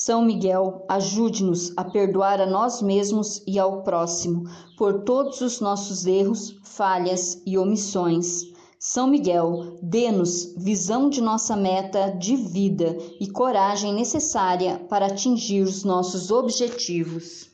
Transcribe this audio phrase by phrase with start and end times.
[0.00, 4.44] São Miguel, ajude-nos a perdoar a nós mesmos e ao próximo
[4.76, 8.44] por todos os nossos erros, falhas e omissões.
[8.78, 15.82] São Miguel, dê-nos visão de nossa meta de vida e coragem necessária para atingir os
[15.82, 17.47] nossos objetivos.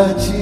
[0.00, 0.39] verdade.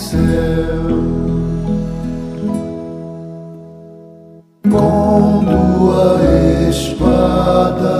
[0.00, 0.88] céu
[4.70, 6.18] com tua
[6.70, 7.98] espada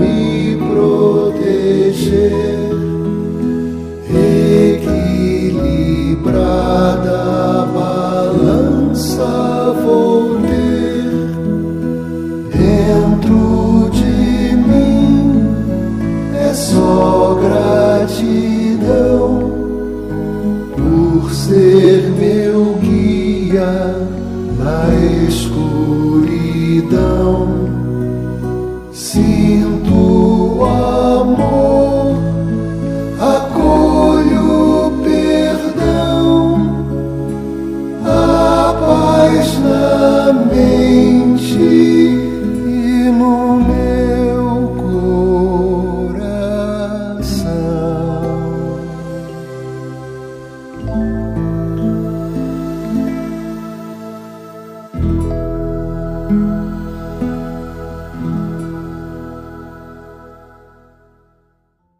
[0.00, 2.12] me proteger
[4.08, 5.22] equilibrada.
[28.92, 29.71] Se